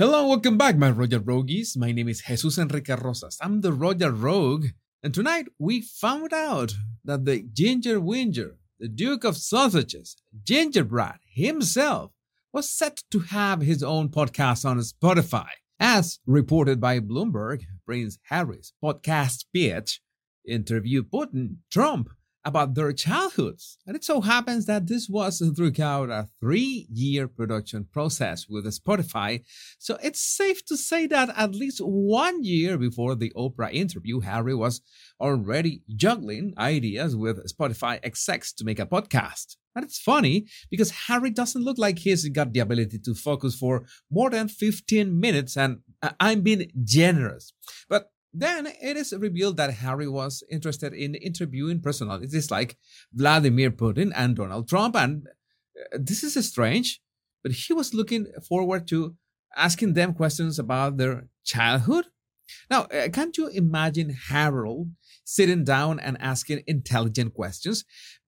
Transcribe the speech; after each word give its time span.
Hello, 0.00 0.20
and 0.20 0.28
welcome 0.28 0.56
back, 0.56 0.76
my 0.76 0.90
Royal 0.90 1.18
Rogues. 1.18 1.76
My 1.76 1.90
name 1.90 2.08
is 2.08 2.22
Jesus 2.22 2.56
Enrique 2.56 2.94
Rosas. 2.94 3.36
I'm 3.42 3.62
the 3.62 3.72
Royal 3.72 4.10
Rogue, 4.10 4.66
and 5.02 5.12
tonight 5.12 5.48
we 5.58 5.80
found 5.80 6.32
out 6.32 6.72
that 7.04 7.24
the 7.24 7.42
Ginger 7.52 7.98
Winger, 7.98 8.58
the 8.78 8.86
Duke 8.86 9.24
of 9.24 9.36
Sausages, 9.36 10.14
Gingerbread 10.44 11.18
himself, 11.26 12.12
was 12.52 12.70
set 12.70 13.02
to 13.10 13.18
have 13.18 13.60
his 13.60 13.82
own 13.82 14.08
podcast 14.08 14.64
on 14.64 14.78
Spotify. 14.78 15.48
As 15.80 16.20
reported 16.26 16.80
by 16.80 17.00
Bloomberg, 17.00 17.62
Prince 17.84 18.20
Harry's 18.28 18.72
podcast 18.80 19.46
pitch 19.52 20.00
interviewed 20.46 21.10
Putin, 21.10 21.56
Trump, 21.72 22.10
about 22.48 22.74
their 22.74 22.92
childhoods. 22.94 23.78
And 23.86 23.94
it 23.94 24.02
so 24.02 24.22
happens 24.22 24.64
that 24.66 24.86
this 24.86 25.06
was 25.08 25.42
throughout 25.54 26.08
a 26.08 26.28
three 26.40 26.86
year 26.90 27.28
production 27.28 27.86
process 27.92 28.46
with 28.48 28.64
Spotify. 28.66 29.44
So 29.78 29.98
it's 30.02 30.20
safe 30.20 30.64
to 30.66 30.76
say 30.76 31.06
that 31.08 31.28
at 31.36 31.54
least 31.54 31.78
one 31.80 32.42
year 32.42 32.78
before 32.78 33.14
the 33.14 33.32
Oprah 33.36 33.72
interview, 33.72 34.20
Harry 34.20 34.54
was 34.54 34.80
already 35.20 35.82
juggling 35.94 36.54
ideas 36.58 37.14
with 37.14 37.46
Spotify 37.52 38.00
execs 38.02 38.52
to 38.54 38.64
make 38.64 38.78
a 38.78 38.86
podcast. 38.86 39.56
And 39.76 39.84
it's 39.84 40.00
funny 40.00 40.46
because 40.70 40.90
Harry 41.06 41.30
doesn't 41.30 41.62
look 41.62 41.78
like 41.78 41.98
he's 41.98 42.26
got 42.30 42.52
the 42.52 42.60
ability 42.60 42.98
to 43.04 43.14
focus 43.14 43.54
for 43.54 43.84
more 44.10 44.30
than 44.30 44.48
15 44.48 45.20
minutes, 45.20 45.56
and 45.56 45.80
uh, 46.02 46.10
I'm 46.18 46.40
being 46.40 46.72
generous. 46.82 47.52
But 47.88 48.10
then 48.40 48.66
it 48.66 48.96
is 48.96 49.12
revealed 49.16 49.56
that 49.56 49.74
Harry 49.74 50.08
was 50.08 50.42
interested 50.50 50.92
in 50.92 51.14
interviewing 51.14 51.80
personalities 51.80 52.50
like 52.50 52.76
Vladimir 53.12 53.70
Putin 53.70 54.12
and 54.14 54.36
Donald 54.36 54.68
Trump. 54.68 54.96
And 54.96 55.26
uh, 55.94 55.98
this 56.00 56.22
is 56.22 56.48
strange, 56.48 57.00
but 57.42 57.52
he 57.52 57.72
was 57.72 57.94
looking 57.94 58.26
forward 58.48 58.86
to 58.88 59.16
asking 59.56 59.94
them 59.94 60.14
questions 60.14 60.58
about 60.58 60.96
their 60.96 61.28
childhood. 61.44 62.06
Now, 62.70 62.82
uh, 62.84 63.08
can't 63.08 63.36
you 63.36 63.48
imagine 63.48 64.10
Harold 64.10 64.88
sitting 65.24 65.64
down 65.64 66.00
and 66.00 66.16
asking 66.20 66.62
intelligent 66.66 67.34
questions? 67.34 67.84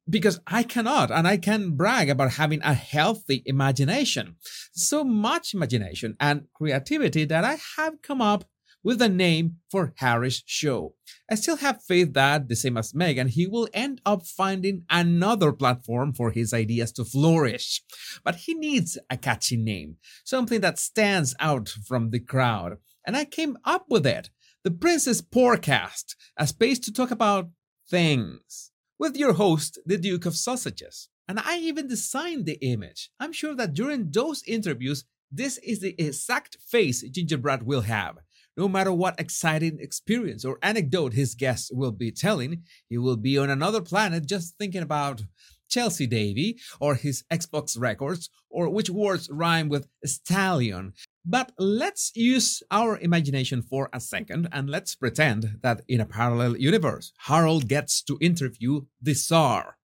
Because 0.08 0.40
I 0.46 0.62
cannot, 0.64 1.10
and 1.10 1.28
I 1.28 1.36
can 1.36 1.76
brag 1.76 2.10
about 2.10 2.32
having 2.32 2.60
a 2.62 2.74
healthy 2.74 3.42
imagination. 3.46 4.36
So 4.72 5.04
much 5.04 5.54
imagination 5.54 6.16
and 6.18 6.46
creativity 6.52 7.24
that 7.26 7.44
I 7.44 7.58
have 7.76 8.02
come 8.02 8.20
up 8.20 8.44
with 8.82 9.02
a 9.02 9.08
name 9.08 9.56
for 9.70 9.92
Harry's 9.96 10.42
show. 10.46 10.94
I 11.30 11.34
still 11.34 11.56
have 11.56 11.82
faith 11.82 12.14
that, 12.14 12.48
the 12.48 12.56
same 12.56 12.76
as 12.76 12.92
Meghan, 12.92 13.28
he 13.28 13.46
will 13.46 13.68
end 13.74 14.00
up 14.06 14.26
finding 14.26 14.84
another 14.90 15.52
platform 15.52 16.12
for 16.12 16.30
his 16.30 16.52
ideas 16.54 16.92
to 16.92 17.04
flourish. 17.04 17.82
But 18.24 18.36
he 18.36 18.54
needs 18.54 18.98
a 19.08 19.16
catchy 19.16 19.56
name, 19.56 19.96
something 20.24 20.60
that 20.60 20.78
stands 20.78 21.34
out 21.40 21.68
from 21.68 22.10
the 22.10 22.20
crowd. 22.20 22.78
And 23.06 23.16
I 23.16 23.24
came 23.24 23.58
up 23.64 23.86
with 23.88 24.06
it 24.06 24.30
The 24.64 24.70
Princess 24.70 25.22
Podcast, 25.22 26.14
a 26.36 26.46
space 26.46 26.78
to 26.80 26.92
talk 26.92 27.10
about 27.10 27.50
things. 27.88 28.70
With 28.98 29.16
your 29.16 29.32
host, 29.34 29.78
the 29.86 29.96
Duke 29.96 30.26
of 30.26 30.36
Sausages. 30.36 31.08
And 31.26 31.38
I 31.38 31.58
even 31.58 31.86
designed 31.86 32.44
the 32.44 32.58
image. 32.60 33.10
I'm 33.18 33.32
sure 33.32 33.54
that 33.54 33.72
during 33.72 34.10
those 34.10 34.42
interviews, 34.46 35.04
this 35.30 35.58
is 35.58 35.80
the 35.80 35.94
exact 35.96 36.56
face 36.68 37.02
Gingerbread 37.02 37.62
will 37.62 37.82
have. 37.82 38.16
No 38.56 38.68
matter 38.68 38.92
what 38.92 39.18
exciting 39.18 39.78
experience 39.80 40.44
or 40.44 40.58
anecdote 40.62 41.12
his 41.12 41.34
guests 41.34 41.70
will 41.72 41.92
be 41.92 42.10
telling, 42.10 42.64
he 42.88 42.98
will 42.98 43.16
be 43.16 43.38
on 43.38 43.48
another 43.50 43.80
planet 43.80 44.26
just 44.26 44.56
thinking 44.58 44.82
about 44.82 45.22
Chelsy 45.70 46.06
Davy 46.06 46.58
or 46.80 46.96
his 46.96 47.22
Xbox 47.30 47.78
records 47.78 48.28
or 48.50 48.68
which 48.68 48.90
words 48.90 49.30
rhyme 49.30 49.68
with 49.68 49.88
stallion. 50.04 50.92
But 51.24 51.52
let's 51.58 52.10
use 52.14 52.62
our 52.70 52.98
imagination 52.98 53.62
for 53.62 53.88
a 53.92 54.00
second 54.00 54.48
and 54.52 54.68
let's 54.68 54.94
pretend 54.94 55.58
that 55.62 55.82
in 55.88 56.00
a 56.00 56.06
parallel 56.06 56.56
universe, 56.56 57.12
Harold 57.18 57.68
gets 57.68 58.02
to 58.02 58.18
interview 58.20 58.82
the 59.00 59.14
Tsar. 59.14 59.76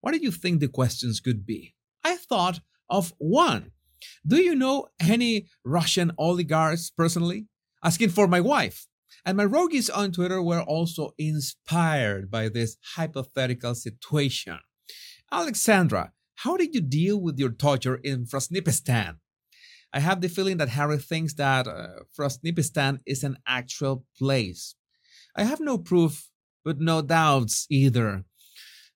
What 0.00 0.12
do 0.12 0.18
you 0.18 0.30
think 0.30 0.60
the 0.60 0.68
questions 0.68 1.20
could 1.20 1.44
be? 1.44 1.74
I 2.04 2.16
thought 2.16 2.60
of 2.88 3.12
one. 3.18 3.72
Do 4.26 4.36
you 4.36 4.54
know 4.54 4.88
any 5.00 5.48
Russian 5.64 6.12
oligarchs 6.18 6.90
personally? 6.90 7.46
Asking 7.84 8.08
for 8.08 8.26
my 8.26 8.40
wife. 8.40 8.86
And 9.26 9.36
my 9.36 9.44
rogues 9.44 9.88
on 9.88 10.12
Twitter 10.12 10.42
were 10.42 10.62
also 10.62 11.12
inspired 11.18 12.30
by 12.30 12.48
this 12.48 12.76
hypothetical 12.96 13.74
situation. 13.74 14.58
Alexandra, 15.30 16.12
how 16.36 16.56
did 16.56 16.74
you 16.74 16.80
deal 16.80 17.20
with 17.20 17.38
your 17.38 17.50
torture 17.50 17.96
in 17.96 18.26
Frostnipistan? 18.26 19.16
I 19.92 20.00
have 20.00 20.20
the 20.20 20.28
feeling 20.28 20.56
that 20.56 20.70
Harry 20.70 20.98
thinks 20.98 21.34
that 21.34 21.68
uh, 21.68 22.02
is 23.06 23.24
an 23.24 23.36
actual 23.46 24.04
place. 24.18 24.74
I 25.36 25.44
have 25.44 25.60
no 25.60 25.78
proof, 25.78 26.30
but 26.64 26.80
no 26.80 27.00
doubts 27.00 27.66
either. 27.70 28.24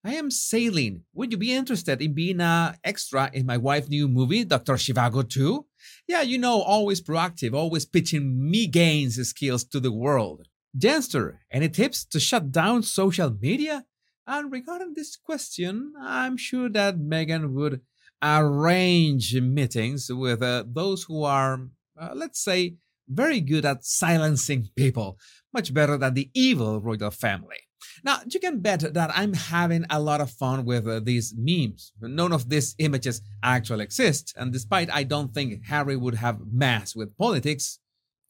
I 0.04 0.14
am 0.14 0.30
sailing. 0.30 1.02
Would 1.14 1.32
you 1.32 1.38
be 1.38 1.52
interested 1.52 2.00
in 2.00 2.14
being 2.14 2.40
an 2.40 2.76
extra 2.84 3.30
in 3.32 3.46
my 3.46 3.56
wife's 3.56 3.88
new 3.88 4.08
movie, 4.08 4.44
Dr. 4.44 4.74
Zhivago 4.74 5.28
2? 5.28 5.66
Yeah, 6.06 6.22
you 6.22 6.38
know, 6.38 6.62
always 6.62 7.00
proactive, 7.00 7.54
always 7.54 7.84
pitching 7.84 8.50
Meghan's 8.52 9.16
skills 9.28 9.64
to 9.64 9.80
the 9.80 9.92
world. 9.92 10.46
Jenster, 10.76 11.38
any 11.50 11.68
tips 11.68 12.04
to 12.06 12.20
shut 12.20 12.52
down 12.52 12.82
social 12.82 13.30
media? 13.30 13.84
And 14.26 14.52
regarding 14.52 14.94
this 14.94 15.16
question, 15.16 15.94
I'm 16.00 16.36
sure 16.36 16.68
that 16.68 16.98
Meghan 16.98 17.52
would 17.54 17.80
arrange 18.22 19.34
meetings 19.34 20.12
with 20.12 20.42
uh, 20.42 20.64
those 20.66 21.04
who 21.04 21.24
are, 21.24 21.68
uh, 22.00 22.12
let's 22.14 22.42
say, 22.42 22.76
very 23.08 23.40
good 23.40 23.64
at 23.64 23.84
silencing 23.84 24.68
people, 24.76 25.18
much 25.52 25.72
better 25.72 25.96
than 25.96 26.14
the 26.14 26.30
evil 26.34 26.80
royal 26.80 27.10
family. 27.10 27.56
Now, 28.04 28.20
you 28.28 28.38
can 28.38 28.60
bet 28.60 28.94
that 28.94 29.10
I'm 29.14 29.34
having 29.34 29.84
a 29.90 30.00
lot 30.00 30.20
of 30.20 30.30
fun 30.30 30.64
with 30.64 30.86
uh, 30.86 31.00
these 31.00 31.34
memes. 31.36 31.92
None 32.00 32.32
of 32.32 32.48
these 32.48 32.74
images 32.78 33.22
actually 33.42 33.84
exist, 33.84 34.34
and 34.36 34.52
despite 34.52 34.92
I 34.92 35.02
don't 35.02 35.32
think 35.32 35.66
Harry 35.66 35.96
would 35.96 36.14
have 36.14 36.40
mess 36.52 36.94
with 36.94 37.16
politics, 37.16 37.78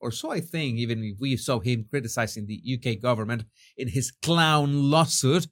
or 0.00 0.11
so 0.11 0.31
I 0.31 0.41
think, 0.41 0.78
even 0.78 1.03
if 1.03 1.19
we 1.21 1.37
saw 1.37 1.60
him 1.60 1.87
criticizing 1.91 2.47
the 2.47 2.62
UK 2.62 3.00
government 3.00 3.45
in 3.77 3.89
his 3.89 4.12
clown 4.22 4.91
lawsuit, 4.91 5.49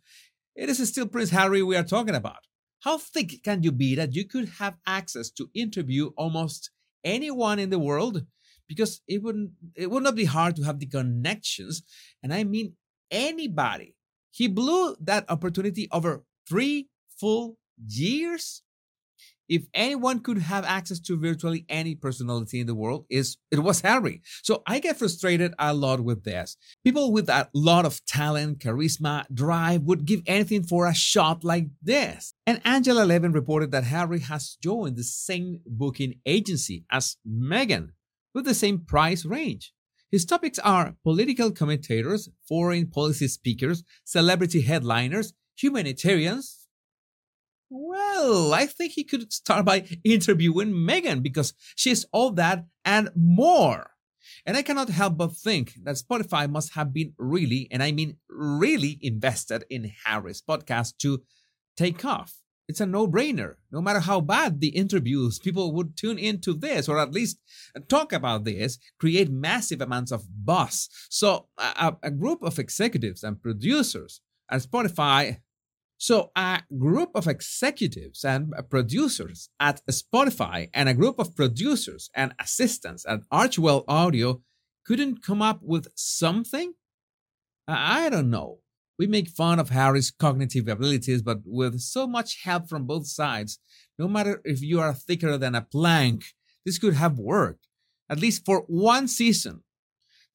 it 0.55 0.69
is 0.69 0.89
still 0.89 1.07
Prince 1.07 1.31
Harry 1.31 1.63
we 1.63 1.77
are 1.77 1.83
talking 1.83 2.15
about. 2.15 2.47
How 2.81 2.99
thick 2.99 3.43
can 3.43 3.63
you 3.63 3.73
be 3.73 3.95
that 3.97 4.15
you 4.15 4.25
could 4.25 4.49
have 4.61 4.77
access 4.87 5.31
to 5.33 5.51
interview 5.55 6.11
almost 6.17 6.71
anyone 7.03 7.59
in 7.59 7.71
the 7.71 7.79
world? 7.79 8.25
Because 8.69 9.01
it 9.07 9.23
wouldn't 9.23 9.53
it 9.75 9.91
would 9.91 10.03
not 10.03 10.17
be 10.17 10.25
hard 10.25 10.57
to 10.57 10.63
have 10.63 10.79
the 10.79 10.87
connections, 10.87 11.83
and 12.23 12.33
I 12.33 12.45
mean 12.45 12.75
anybody. 13.11 13.95
He 14.31 14.49
blew 14.49 14.97
that 15.01 15.25
opportunity 15.31 15.89
over 15.91 16.25
three 16.49 16.89
full 17.19 17.57
years. 17.87 18.63
If 19.49 19.67
anyone 19.73 20.21
could 20.21 20.39
have 20.39 20.65
access 20.65 20.99
to 21.01 21.17
virtually 21.17 21.65
any 21.69 21.95
personality 21.95 22.59
in 22.59 22.67
the 22.67 22.75
world, 22.75 23.07
is 23.09 23.37
it 23.53 23.61
was 23.61 23.81
Harry. 23.81 24.23
So 24.43 24.63
I 24.67 24.81
get 24.81 24.99
frustrated 24.99 25.55
a 25.57 25.73
lot 25.73 26.01
with 26.01 26.25
this. 26.25 26.57
People 26.85 27.13
with 27.13 27.29
a 27.29 27.49
lot 27.55 27.87
of 27.87 28.05
talent, 28.07 28.59
charisma, 28.59 29.25
drive 29.33 29.83
would 29.83 30.05
give 30.05 30.23
anything 30.27 30.65
for 30.65 30.87
a 30.87 30.95
shot 30.95 31.45
like 31.45 31.69
this. 31.81 32.35
And 32.45 32.61
Angela 32.65 33.05
Levin 33.05 33.31
reported 33.31 33.71
that 33.71 33.85
Harry 33.85 34.19
has 34.19 34.57
joined 34.61 34.97
the 34.97 35.05
same 35.05 35.61
booking 35.65 36.15
agency 36.27 36.85
as 36.91 37.17
Meghan 37.27 37.91
with 38.37 38.45
the 38.45 38.55
same 38.55 38.79
price 38.79 39.25
range. 39.25 39.73
His 40.11 40.27
topics 40.27 40.59
are 40.59 40.95
political 41.03 41.51
commentators, 41.51 42.29
foreign 42.47 42.87
policy 42.87 43.29
speakers, 43.29 43.83
celebrity 44.05 44.61
headliners, 44.61 45.33
humanitarians. 45.57 46.69
Well, 47.71 48.53
I 48.53 48.67
think 48.67 48.93
he 48.93 49.05
could 49.05 49.33
start 49.33 49.65
by 49.65 49.87
interviewing 50.05 50.73
Meghan 50.75 51.23
because 51.23 51.55
she's 51.77 52.05
all 52.13 52.31
that 52.33 52.67
and 52.85 53.09
more. 53.17 53.93
And 54.45 54.55
I 54.55 54.63
cannot 54.63 54.91
help 54.91 55.17
but 55.17 55.33
think 55.33 55.73
that 55.85 55.97
Spotify 55.97 56.49
must 56.49 56.75
have 56.75 56.93
been 56.93 57.15
really, 57.17 57.69
and 57.71 57.83
I 57.83 57.91
mean 57.91 58.19
really, 58.29 58.99
invested 59.01 59.65
in 59.71 59.93
Harry's 60.05 60.43
podcast 60.43 60.99
to 60.99 61.23
take 61.75 62.05
off 62.05 62.35
it's 62.69 62.81
a 62.81 62.87
no-brainer. 62.87 63.55
No 63.71 63.81
matter 63.81 64.01
how 64.01 64.21
bad 64.21 64.61
the 64.61 64.69
interviews, 64.69 65.39
people 65.39 65.73
would 65.73 65.97
tune 65.97 66.19
into 66.19 66.53
this 66.55 66.89
or 66.89 66.99
at 66.99 67.13
least 67.13 67.39
talk 67.89 68.13
about 68.13 68.45
this, 68.45 68.79
create 68.99 69.31
massive 69.31 69.81
amounts 69.81 70.13
of 70.13 70.25
buzz. 70.45 70.89
So 71.09 71.49
a, 71.59 71.97
a 72.03 72.11
group 72.11 72.43
of 72.43 72.59
executives 72.59 73.23
and 73.23 73.41
producers 73.41 74.21
at 74.51 74.63
Spotify 74.63 75.39
so, 75.99 76.31
a 76.37 76.61
group 76.79 77.11
of 77.15 77.27
executives 77.27 78.23
and 78.23 78.53
producers 78.69 79.49
at 79.59 79.81
Spotify 79.87 80.69
and 80.75 80.89
a 80.89 80.95
group 80.95 81.19
of 81.19 81.35
producers 81.35 82.11
and 82.15 82.35
assistants 82.39 83.07
at 83.09 83.21
Archewell 83.33 83.85
Audio 83.89 84.43
couldn't 84.85 85.23
come 85.23 85.41
up 85.41 85.61
with 85.63 85.89
something? 85.95 86.75
I 87.67 88.11
don't 88.11 88.29
know. 88.29 88.59
We 88.99 89.07
make 89.07 89.29
fun 89.29 89.59
of 89.59 89.71
Harry's 89.71 90.11
cognitive 90.11 90.69
abilities, 90.69 91.23
but 91.23 91.41
with 91.45 91.81
so 91.81 92.07
much 92.07 92.43
help 92.43 92.69
from 92.69 92.87
both 92.87 93.07
sides, 93.07 93.59
no 93.99 94.09
matter 94.09 94.41
if 94.45 94.63
you 94.63 94.81
are 94.81 94.95
thicker 94.95 95.37
than 95.37 95.55
a 95.55 95.61
plank, 95.63 96.25
this 96.65 96.79
could 96.79 96.95
have 96.95 97.19
worked. 97.19 97.67
at 98.09 98.21
least 98.21 98.45
for 98.45 98.65
one 98.69 99.09
season. 99.09 99.63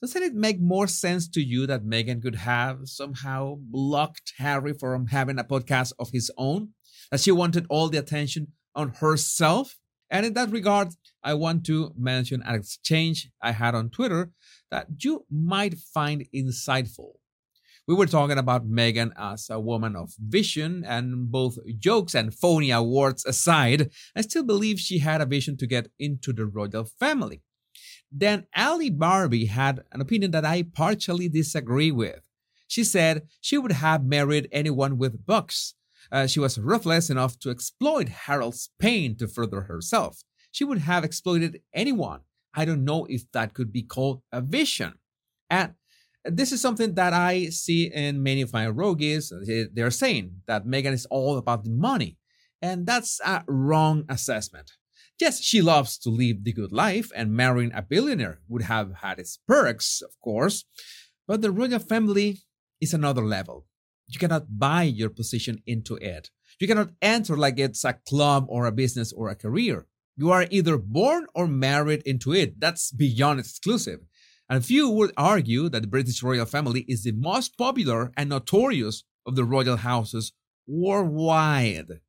Doesn't 0.01 0.23
it 0.23 0.33
make 0.33 0.59
more 0.59 0.87
sense 0.87 1.27
to 1.29 1.41
you 1.41 1.67
that 1.67 1.85
Meghan 1.85 2.21
could 2.21 2.35
have 2.35 2.89
somehow 2.89 3.55
blocked 3.59 4.33
Harry 4.37 4.73
from 4.73 5.07
having 5.07 5.39
a 5.39 5.43
podcast 5.43 5.93
of 5.99 6.09
his 6.11 6.31
own? 6.37 6.69
That 7.11 7.21
she 7.21 7.31
wanted 7.31 7.65
all 7.69 7.87
the 7.87 7.99
attention 7.99 8.47
on 8.75 8.89
herself? 8.89 9.77
And 10.09 10.25
in 10.25 10.33
that 10.33 10.51
regard, 10.51 10.89
I 11.23 11.35
want 11.35 11.65
to 11.67 11.93
mention 11.97 12.41
an 12.43 12.55
exchange 12.55 13.29
I 13.41 13.51
had 13.51 13.75
on 13.75 13.89
Twitter 13.89 14.31
that 14.69 14.87
you 14.99 15.25
might 15.31 15.77
find 15.77 16.27
insightful. 16.35 17.20
We 17.87 17.95
were 17.95 18.05
talking 18.05 18.37
about 18.37 18.69
Meghan 18.69 19.11
as 19.17 19.49
a 19.49 19.59
woman 19.59 19.95
of 19.95 20.13
vision, 20.19 20.83
and 20.85 21.31
both 21.31 21.57
jokes 21.79 22.13
and 22.13 22.33
phony 22.33 22.71
awards 22.71 23.25
aside, 23.25 23.89
I 24.15 24.21
still 24.21 24.43
believe 24.43 24.79
she 24.79 24.99
had 24.99 25.19
a 25.19 25.25
vision 25.25 25.57
to 25.57 25.67
get 25.67 25.87
into 25.97 26.31
the 26.31 26.45
royal 26.45 26.85
family. 26.99 27.41
Then 28.11 28.45
Ali 28.55 28.89
Barbie 28.89 29.45
had 29.45 29.81
an 29.91 30.01
opinion 30.01 30.31
that 30.31 30.45
I 30.45 30.63
partially 30.63 31.29
disagree 31.29 31.91
with. 31.91 32.19
She 32.67 32.83
said 32.83 33.27
she 33.41 33.57
would 33.57 33.71
have 33.71 34.05
married 34.05 34.47
anyone 34.51 34.97
with 34.97 35.25
bucks. 35.25 35.73
Uh, 36.11 36.27
she 36.27 36.39
was 36.39 36.57
ruthless 36.57 37.09
enough 37.09 37.39
to 37.39 37.49
exploit 37.49 38.09
Harold's 38.09 38.69
pain 38.79 39.15
to 39.17 39.27
further 39.27 39.61
herself. 39.61 40.21
She 40.51 40.63
would 40.63 40.79
have 40.79 41.03
exploited 41.03 41.61
anyone. 41.73 42.21
I 42.53 42.65
don't 42.65 42.83
know 42.83 43.05
if 43.05 43.31
that 43.31 43.53
could 43.53 43.71
be 43.71 43.83
called 43.83 44.21
a 44.31 44.41
vision. 44.41 44.93
And 45.49 45.73
this 46.25 46.51
is 46.51 46.61
something 46.61 46.93
that 46.95 47.13
I 47.13 47.49
see 47.49 47.91
in 47.93 48.21
many 48.21 48.41
of 48.41 48.53
my 48.53 48.67
rogues. 48.67 49.31
They're 49.73 49.91
saying 49.91 50.41
that 50.47 50.65
Meghan 50.65 50.93
is 50.93 51.05
all 51.07 51.37
about 51.37 51.63
the 51.63 51.71
money. 51.71 52.17
And 52.61 52.85
that's 52.85 53.19
a 53.25 53.43
wrong 53.47 54.05
assessment. 54.07 54.71
Yes, 55.19 55.41
she 55.41 55.61
loves 55.61 55.97
to 55.99 56.09
live 56.09 56.43
the 56.43 56.53
good 56.53 56.71
life, 56.71 57.11
and 57.15 57.31
marrying 57.31 57.71
a 57.73 57.81
billionaire 57.81 58.39
would 58.47 58.63
have 58.63 58.93
had 59.01 59.19
its 59.19 59.37
perks, 59.47 60.01
of 60.01 60.11
course. 60.19 60.65
But 61.27 61.41
the 61.41 61.51
royal 61.51 61.79
family 61.79 62.39
is 62.79 62.93
another 62.93 63.23
level. 63.23 63.65
You 64.07 64.19
cannot 64.19 64.59
buy 64.59 64.83
your 64.83 65.09
position 65.09 65.61
into 65.65 65.95
it. 65.95 66.29
You 66.59 66.67
cannot 66.67 66.91
enter 67.01 67.37
like 67.37 67.59
it's 67.59 67.83
a 67.83 67.93
club 67.93 68.45
or 68.47 68.65
a 68.65 68.71
business 68.71 69.13
or 69.13 69.29
a 69.29 69.35
career. 69.35 69.87
You 70.17 70.31
are 70.31 70.45
either 70.49 70.77
born 70.77 71.25
or 71.33 71.47
married 71.47 72.03
into 72.05 72.33
it. 72.33 72.59
That's 72.59 72.91
beyond 72.91 73.39
exclusive. 73.39 74.01
And 74.51 74.65
few 74.65 74.89
would 74.89 75.13
argue 75.15 75.69
that 75.69 75.81
the 75.81 75.87
British 75.87 76.21
royal 76.21 76.45
family 76.45 76.81
is 76.81 77.05
the 77.05 77.13
most 77.13 77.57
popular 77.57 78.11
and 78.17 78.27
notorious 78.27 79.05
of 79.25 79.37
the 79.37 79.45
royal 79.45 79.77
houses 79.77 80.33
worldwide. 80.67 82.01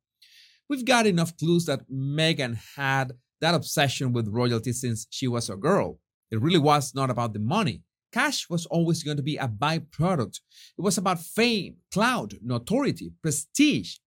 We've 0.67 0.83
got 0.83 1.07
enough 1.07 1.37
clues 1.37 1.67
that 1.67 1.89
Meghan 1.89 2.59
had 2.75 3.13
that 3.39 3.55
obsession 3.55 4.11
with 4.11 4.27
royalty 4.27 4.73
since 4.73 5.07
she 5.09 5.25
was 5.25 5.49
a 5.49 5.55
girl. 5.55 6.01
It 6.31 6.41
really 6.41 6.59
was 6.59 6.93
not 6.93 7.09
about 7.09 7.31
the 7.31 7.39
money. 7.39 7.83
Cash 8.11 8.49
was 8.49 8.65
always 8.65 9.03
going 9.03 9.15
to 9.15 9.23
be 9.23 9.37
a 9.37 9.47
byproduct. 9.47 10.41
It 10.77 10.81
was 10.81 10.97
about 10.97 11.21
fame, 11.21 11.77
clout, 11.93 12.33
notoriety, 12.41 13.13
prestige. 13.21 13.99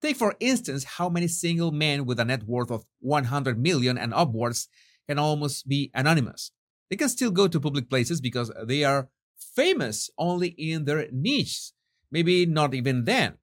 Take, 0.00 0.16
for 0.16 0.36
instance, 0.40 0.84
how 0.84 1.10
many 1.10 1.28
single 1.28 1.70
men 1.70 2.06
with 2.06 2.18
a 2.18 2.24
net 2.24 2.44
worth 2.44 2.70
of 2.70 2.86
100 3.00 3.58
million 3.58 3.98
and 3.98 4.14
upwards 4.14 4.68
can 5.06 5.18
almost 5.18 5.68
be 5.68 5.90
anonymous. 5.92 6.50
They 6.90 6.96
can 6.96 7.08
still 7.08 7.30
go 7.30 7.48
to 7.48 7.60
public 7.60 7.88
places 7.88 8.20
because 8.20 8.52
they 8.66 8.84
are 8.84 9.08
famous 9.54 10.10
only 10.18 10.48
in 10.48 10.84
their 10.84 11.08
niche. 11.12 11.72
Maybe 12.10 12.46
not 12.46 12.74
even 12.74 13.04
then. 13.04 13.34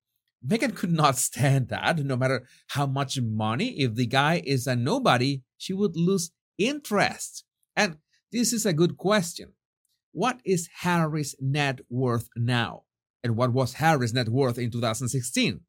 Meghan 0.45 0.75
could 0.75 0.91
not 0.91 1.17
stand 1.29 1.69
that. 1.69 1.99
No 1.99 2.15
matter 2.15 2.47
how 2.69 2.85
much 2.85 3.19
money, 3.19 3.79
if 3.79 3.95
the 3.95 4.05
guy 4.05 4.41
is 4.45 4.67
a 4.67 4.75
nobody, 4.75 5.41
she 5.57 5.73
would 5.73 5.95
lose 5.95 6.31
interest. 6.57 7.43
And 7.75 7.97
this 8.31 8.53
is 8.53 8.65
a 8.65 8.73
good 8.73 8.97
question. 8.97 9.53
What 10.11 10.41
is 10.45 10.69
Harry's 10.79 11.35
net 11.39 11.79
worth 11.89 12.29
now? 12.35 12.83
And 13.23 13.35
what 13.35 13.53
was 13.53 13.75
Harry's 13.75 14.13
net 14.13 14.29
worth 14.29 14.57
in 14.57 14.71
2016? 14.71 15.61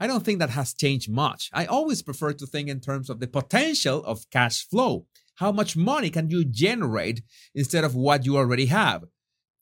I 0.00 0.06
don't 0.06 0.24
think 0.24 0.38
that 0.38 0.50
has 0.50 0.74
changed 0.74 1.10
much. 1.10 1.50
I 1.52 1.66
always 1.66 2.02
prefer 2.02 2.32
to 2.32 2.46
think 2.46 2.68
in 2.68 2.80
terms 2.80 3.10
of 3.10 3.18
the 3.18 3.26
potential 3.26 4.04
of 4.04 4.30
cash 4.30 4.66
flow. 4.68 5.06
How 5.38 5.52
much 5.52 5.76
money 5.76 6.10
can 6.10 6.30
you 6.30 6.44
generate 6.44 7.22
instead 7.54 7.84
of 7.84 7.94
what 7.94 8.26
you 8.26 8.36
already 8.36 8.66
have? 8.66 9.04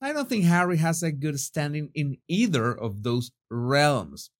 I 0.01 0.11
don't 0.11 0.27
think 0.27 0.45
Harry 0.45 0.77
has 0.77 1.03
a 1.03 1.11
good 1.11 1.39
standing 1.39 1.89
in 1.93 2.17
either 2.27 2.71
of 2.71 3.03
those 3.03 3.31
realms. 3.51 4.31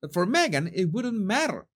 But 0.00 0.14
for 0.14 0.26
Meghan, 0.26 0.70
it 0.74 0.90
wouldn't 0.90 1.20
matter. 1.20 1.66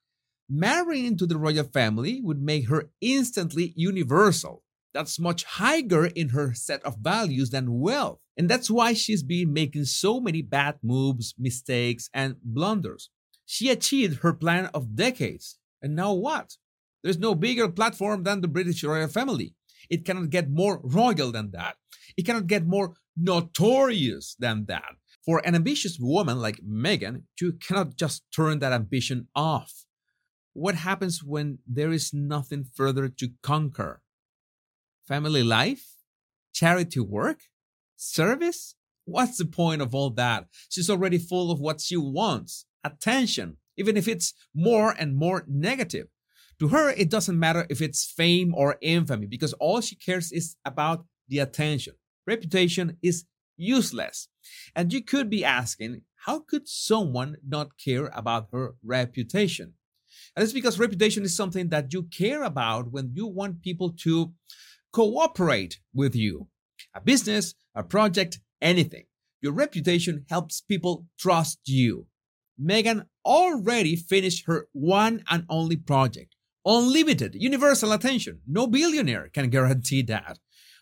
Marrying 0.49 1.05
into 1.05 1.27
the 1.27 1.37
royal 1.37 1.65
family 1.65 2.21
would 2.23 2.41
make 2.41 2.69
her 2.69 2.91
instantly 3.03 3.75
universal. 3.77 4.63
That's 4.95 5.19
much 5.19 5.45
higher 5.45 6.07
in 6.07 6.31
her 6.31 6.55
set 6.55 6.83
of 6.83 6.97
values 6.97 7.51
than 7.51 7.81
wealth. 7.81 8.21
And 8.39 8.49
that's 8.49 8.71
why 8.71 8.95
she's 8.95 9.23
been 9.23 9.53
making 9.53 9.85
so 9.85 10.19
many 10.19 10.41
bad 10.41 10.77
moves, 10.83 11.35
mistakes, 11.39 12.09
and 12.15 12.37
blunders. 12.43 13.11
She 13.45 13.71
achieved 13.71 14.21
her 14.21 14.33
plan 14.33 14.67
of 14.73 14.97
decades. 14.97 15.59
And 15.83 15.95
now 15.95 16.15
what? 16.15 16.57
There's 17.05 17.19
no 17.19 17.35
bigger 17.35 17.69
platform 17.69 18.23
than 18.23 18.41
the 18.41 18.49
British 18.49 18.83
royal 18.83 19.09
family. 19.09 19.55
It 19.91 20.07
cannot 20.07 20.31
get 20.31 20.51
more 20.51 20.81
royal 20.83 21.31
than 21.31 21.51
that. 21.51 21.77
It 22.17 22.25
cannot 22.25 22.47
get 22.47 22.67
more 22.67 22.95
notorious 23.15 24.35
than 24.39 24.65
that. 24.67 24.97
For 25.25 25.47
an 25.47 25.55
ambitious 25.55 25.99
woman 26.01 26.41
like 26.41 26.61
Meghan, 26.67 27.25
you 27.39 27.53
cannot 27.53 27.97
just 27.97 28.23
turn 28.35 28.59
that 28.61 28.73
ambition 28.73 29.29
off. 29.37 29.85
What 30.55 30.77
happens 30.77 31.23
when 31.23 31.59
there 31.67 31.93
is 31.93 32.15
nothing 32.15 32.65
further 32.75 33.09
to 33.09 33.29
conquer? 33.43 34.01
Family 35.07 35.43
life? 35.43 35.85
Charity 36.55 37.01
work? 37.01 37.41
Service? 37.97 38.77
What's 39.05 39.37
the 39.37 39.45
point 39.45 39.83
of 39.83 39.95
all 39.95 40.09
that? 40.11 40.47
She's 40.71 40.89
already 40.89 41.19
full 41.19 41.51
of 41.51 41.61
what 41.61 41.83
she 41.83 41.99
wants 41.99 42.65
attention, 42.83 43.59
even 43.77 43.99
if 43.99 44.09
it's 44.09 44.33
more 44.55 44.95
and 44.99 45.17
more 45.17 45.45
negative. 45.47 46.07
To 46.61 46.69
her, 46.69 46.91
it 46.91 47.11
doesn't 47.11 47.39
matter 47.39 47.67
if 47.69 47.81
it's 47.81 48.05
fame 48.05 48.55
or 48.55 48.79
infamy 48.81 49.27
because 49.27 49.53
all 49.55 49.81
she 49.81 49.97
cares 49.97 50.31
is 50.33 50.57
about 50.65 51.05
the 51.29 51.39
attention. 51.41 51.95
Reputation 52.27 52.97
is 53.03 53.25
useless. 53.57 54.29
And 54.75 54.93
you 54.93 55.03
could 55.03 55.31
be 55.31 55.45
asking, 55.45 56.03
how 56.27 56.41
could 56.41 56.69
someone 56.69 57.37
not 57.47 57.79
care 57.79 58.11
about 58.15 58.49
her 58.53 58.75
reputation? 58.83 59.75
And 60.37 60.43
it's 60.43 60.53
because 60.53 60.79
reputation 60.79 61.25
is 61.25 61.37
something 61.37 61.69
that 61.69 61.93
you 61.93 62.05
care 62.05 62.43
about 62.43 62.93
when 62.93 63.13
you 63.15 63.27
want 63.27 63.63
people 63.63 63.93
to 64.03 64.33
cooperate 64.93 65.81
with 65.93 66.15
you. 66.15 66.49
A 66.95 67.01
business, 67.01 67.55
a 67.75 67.83
project, 67.83 68.41
anything. 68.63 69.05
Your 69.41 69.53
reputation 69.53 70.25
helps 70.29 70.61
people 70.61 71.07
trust 71.19 71.61
you. 71.67 72.07
Meghan 72.61 73.07
already 73.25 73.97
finished 73.97 74.47
her 74.47 74.69
one 74.73 75.25
and 75.29 75.45
only 75.49 75.77
project. 75.77 76.37
Unlimited, 76.65 77.35
universal 77.35 77.93
attention. 77.93 78.41
No 78.47 78.67
billionaire 78.67 79.29
can 79.33 79.51
guarantee 79.51 80.03
that. 80.03 80.39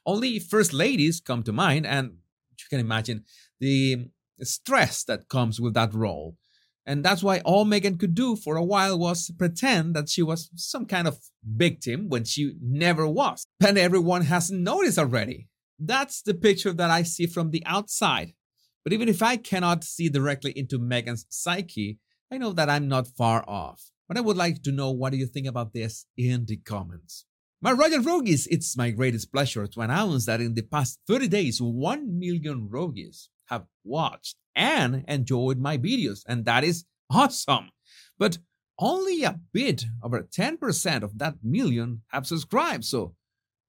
Only 0.07 0.39
first 0.39 0.73
ladies 0.73 1.21
come 1.21 1.43
to 1.43 1.53
mind, 1.53 1.87
and 1.87 2.19
you 2.59 2.67
can 2.71 2.81
imagine 2.81 3.25
the 3.61 4.07
stress 4.43 5.05
that 5.05 5.29
comes 5.29 5.61
with 5.61 5.75
that 5.75 5.95
role. 5.95 6.37
And 6.85 7.05
that's 7.05 7.23
why 7.23 7.39
all 7.41 7.65
Meghan 7.65 7.99
could 7.99 8.15
do 8.15 8.35
for 8.35 8.57
a 8.57 8.65
while 8.65 8.99
was 8.99 9.31
pretend 9.39 9.95
that 9.95 10.09
she 10.09 10.23
was 10.23 10.51
some 10.57 10.85
kind 10.87 11.07
of 11.07 11.19
victim 11.45 12.09
when 12.09 12.25
she 12.25 12.55
never 12.61 13.07
was. 13.07 13.47
And 13.65 13.79
everyone 13.79 14.23
has 14.23 14.51
noticed 14.51 14.99
already. 14.99 15.49
That's 15.79 16.23
the 16.23 16.35
picture 16.35 16.73
that 16.73 16.91
I 16.91 17.05
see 17.05 17.27
from 17.27 17.51
the 17.51 17.63
outside. 17.67 18.35
But 18.83 18.93
even 18.93 19.09
if 19.09 19.23
I 19.23 19.37
cannot 19.37 19.85
see 19.85 20.09
directly 20.09 20.53
into 20.57 20.81
Meghan's 20.81 21.25
psyche, 21.29 22.01
I 22.33 22.39
know 22.39 22.53
that 22.53 22.69
I'm 22.69 22.89
not 22.89 23.07
far 23.07 23.45
off. 23.49 23.92
But 24.09 24.19
I 24.19 24.21
would 24.21 24.37
like 24.37 24.63
to 24.63 24.73
know 24.73 24.91
what 24.91 25.13
do 25.13 25.19
you 25.19 25.27
think 25.27 25.47
about 25.47 25.73
this 25.73 26.07
in 26.17 26.47
the 26.47 26.57
comments. 26.57 27.25
My 27.61 27.73
Royal 27.73 28.03
Rogues, 28.03 28.47
it's 28.49 28.77
my 28.77 28.91
greatest 28.91 29.33
pleasure 29.33 29.67
to 29.67 29.81
announce 29.81 30.27
that 30.27 30.41
in 30.41 30.55
the 30.55 30.63
past 30.63 30.99
30 31.07 31.29
days, 31.29 31.63
1 31.63 32.19
million 32.19 32.69
Rogues 32.69 33.31
have 33.47 33.67
watched 33.85 34.37
and 34.57 35.05
enjoyed 35.07 35.59
my 35.59 35.79
videos, 35.79 36.23
and 36.27 36.45
that 36.45 36.65
is 36.65 36.85
awesome. 37.11 37.71
But 38.19 38.39
only 38.79 39.23
a 39.23 39.39
bit 39.53 39.85
over 40.03 40.23
10% 40.23 41.03
of 41.03 41.19
that 41.19 41.37
million 41.43 42.03
have 42.09 42.27
subscribed. 42.27 42.85
So 42.85 43.15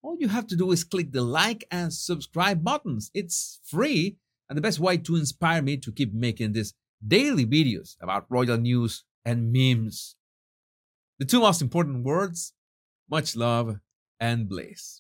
all 0.02 0.18
you 0.20 0.28
have 0.28 0.48
to 0.48 0.56
do 0.56 0.72
is 0.72 0.84
click 0.84 1.12
the 1.12 1.22
like 1.22 1.66
and 1.70 1.94
subscribe 1.94 2.64
buttons. 2.64 3.12
It's 3.14 3.60
free 3.64 4.18
and 4.50 4.58
the 4.58 4.62
best 4.62 4.80
way 4.80 4.98
to 4.98 5.16
inspire 5.16 5.62
me 5.62 5.78
to 5.78 5.92
keep 5.92 6.14
making 6.14 6.54
these 6.54 6.74
daily 7.06 7.46
videos 7.46 7.96
about 8.02 8.26
royal 8.30 8.58
news 8.58 9.04
and 9.24 9.54
memes. 9.54 10.16
The 11.24 11.30
two 11.30 11.40
most 11.40 11.62
important 11.62 12.04
words 12.04 12.52
much 13.10 13.34
love 13.34 13.78
and 14.20 14.50
bliss. 14.50 15.00